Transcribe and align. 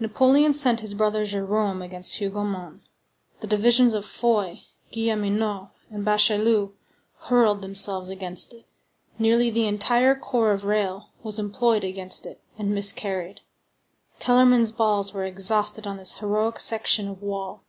Napoleon 0.00 0.54
sent 0.54 0.80
his 0.80 0.94
brother 0.94 1.26
Jérôme 1.26 1.84
against 1.84 2.16
Hougomont; 2.16 2.80
the 3.40 3.46
divisions 3.46 3.92
of 3.92 4.06
Foy, 4.06 4.62
Guilleminot, 4.90 5.68
and 5.90 6.02
Bachelu 6.02 6.72
hurled 7.24 7.60
themselves 7.60 8.08
against 8.08 8.54
it; 8.54 8.64
nearly 9.18 9.50
the 9.50 9.66
entire 9.66 10.14
corps 10.14 10.52
of 10.52 10.64
Reille 10.64 11.10
was 11.22 11.38
employed 11.38 11.84
against 11.84 12.24
it, 12.24 12.40
and 12.56 12.74
miscarried; 12.74 13.42
Kellermann's 14.18 14.70
balls 14.72 15.12
were 15.12 15.24
exhausted 15.26 15.86
on 15.86 15.98
this 15.98 16.20
heroic 16.20 16.58
section 16.58 17.06
of 17.06 17.22
wall. 17.22 17.62